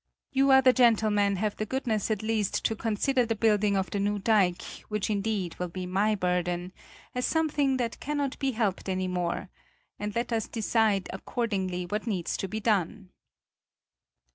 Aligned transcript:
You 0.31 0.49
other 0.49 0.73
gentlemen, 0.73 1.35
have 1.35 1.57
the 1.57 1.65
goodness 1.67 2.09
at 2.09 2.23
least 2.23 2.65
to 2.65 2.75
consider 2.75 3.23
the 3.23 3.35
building 3.35 3.77
of 3.77 3.91
the 3.91 3.99
new 3.99 4.17
dike, 4.17 4.63
which 4.89 5.11
indeed 5.11 5.53
will 5.59 5.67
be 5.67 5.85
my 5.85 6.15
burden, 6.15 6.73
as 7.13 7.23
something 7.23 7.77
that 7.77 7.99
cannot 7.99 8.39
be 8.39 8.53
helped 8.53 8.89
any 8.89 9.07
more, 9.07 9.51
and 9.99 10.15
let 10.15 10.33
us 10.33 10.47
decide 10.47 11.07
accordingly 11.13 11.83
what 11.85 12.07
needs 12.07 12.35
to 12.37 12.47
be 12.47 12.59
done." 12.59 13.11